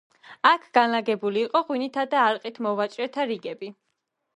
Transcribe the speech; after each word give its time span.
აქ 0.51 0.65
განლაგებული 0.77 1.45
იყო 1.49 1.63
ღვინითა 1.69 2.09
და 2.17 2.25
არყით 2.33 2.61
მოვაჭრეთა 2.71 3.33
რიგები. 3.37 3.77